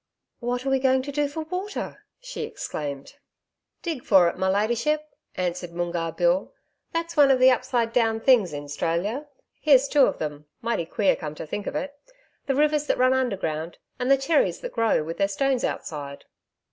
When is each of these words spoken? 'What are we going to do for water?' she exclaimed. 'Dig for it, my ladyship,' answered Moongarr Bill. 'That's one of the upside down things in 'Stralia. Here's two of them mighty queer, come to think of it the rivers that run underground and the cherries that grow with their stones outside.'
'What 0.39 0.65
are 0.65 0.71
we 0.71 0.79
going 0.79 1.03
to 1.03 1.11
do 1.11 1.27
for 1.27 1.43
water?' 1.43 2.03
she 2.19 2.41
exclaimed. 2.41 3.17
'Dig 3.83 4.03
for 4.03 4.27
it, 4.29 4.35
my 4.35 4.49
ladyship,' 4.49 5.13
answered 5.35 5.73
Moongarr 5.73 6.11
Bill. 6.13 6.55
'That's 6.91 7.15
one 7.15 7.29
of 7.29 7.37
the 7.37 7.51
upside 7.51 7.93
down 7.93 8.19
things 8.19 8.51
in 8.51 8.67
'Stralia. 8.67 9.27
Here's 9.59 9.87
two 9.87 10.07
of 10.07 10.17
them 10.17 10.47
mighty 10.59 10.87
queer, 10.87 11.15
come 11.15 11.35
to 11.35 11.45
think 11.45 11.67
of 11.67 11.75
it 11.75 11.93
the 12.47 12.55
rivers 12.55 12.87
that 12.87 12.97
run 12.97 13.13
underground 13.13 13.77
and 13.99 14.09
the 14.09 14.17
cherries 14.17 14.59
that 14.61 14.73
grow 14.73 15.03
with 15.03 15.19
their 15.19 15.27
stones 15.27 15.63
outside.' 15.63 16.25